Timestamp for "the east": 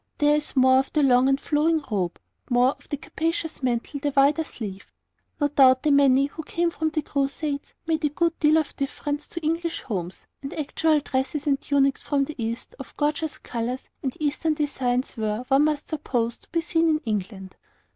12.25-12.73